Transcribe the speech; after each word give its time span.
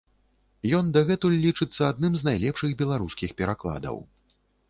Ён 0.77 0.87
дагэтуль 0.95 1.35
лічыцца 1.43 1.81
адным 1.91 2.13
з 2.21 2.27
найлепшых 2.29 2.73
беларускіх 2.81 3.35
перакладаў. 3.43 3.95